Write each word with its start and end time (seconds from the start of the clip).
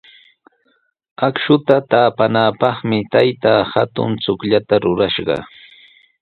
Akshuta 1.27 1.75
taapanapaqmi 1.91 2.99
taytaa 3.13 3.61
hatun 3.73 4.11
chukllata 4.23 4.75
rurashqa. 4.83 5.35